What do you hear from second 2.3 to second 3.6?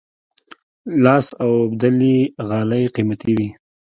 غالۍ قیمتي وي.